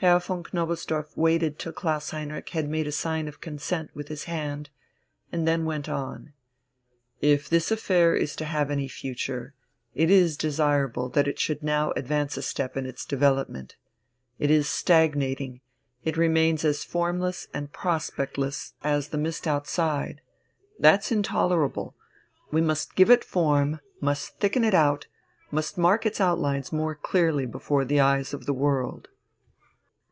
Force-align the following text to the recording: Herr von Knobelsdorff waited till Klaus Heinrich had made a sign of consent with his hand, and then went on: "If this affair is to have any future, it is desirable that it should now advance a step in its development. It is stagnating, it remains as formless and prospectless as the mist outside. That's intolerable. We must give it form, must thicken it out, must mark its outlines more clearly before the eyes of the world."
Herr 0.00 0.18
von 0.20 0.42
Knobelsdorff 0.42 1.16
waited 1.16 1.58
till 1.58 1.72
Klaus 1.72 2.10
Heinrich 2.10 2.50
had 2.50 2.68
made 2.68 2.86
a 2.86 2.92
sign 2.92 3.28
of 3.28 3.40
consent 3.40 3.90
with 3.94 4.08
his 4.08 4.24
hand, 4.24 4.68
and 5.32 5.48
then 5.48 5.64
went 5.64 5.88
on: 5.88 6.34
"If 7.22 7.48
this 7.48 7.70
affair 7.70 8.14
is 8.14 8.36
to 8.36 8.44
have 8.44 8.70
any 8.70 8.88
future, 8.88 9.54
it 9.94 10.10
is 10.10 10.36
desirable 10.36 11.08
that 11.08 11.26
it 11.26 11.38
should 11.40 11.62
now 11.62 11.92
advance 11.92 12.36
a 12.36 12.42
step 12.42 12.76
in 12.76 12.84
its 12.84 13.06
development. 13.06 13.76
It 14.38 14.50
is 14.50 14.68
stagnating, 14.68 15.62
it 16.04 16.18
remains 16.18 16.62
as 16.62 16.84
formless 16.84 17.48
and 17.54 17.72
prospectless 17.72 18.74
as 18.84 19.08
the 19.08 19.16
mist 19.16 19.46
outside. 19.46 20.20
That's 20.78 21.10
intolerable. 21.10 21.94
We 22.50 22.60
must 22.60 22.96
give 22.96 23.08
it 23.10 23.24
form, 23.24 23.80
must 24.02 24.36
thicken 24.40 24.62
it 24.62 24.74
out, 24.74 25.06
must 25.50 25.78
mark 25.78 26.04
its 26.04 26.20
outlines 26.20 26.70
more 26.70 26.94
clearly 26.94 27.46
before 27.46 27.86
the 27.86 28.00
eyes 28.00 28.34
of 28.34 28.44
the 28.44 28.52
world." 28.52 29.08